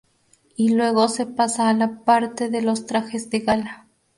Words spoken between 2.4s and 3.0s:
de los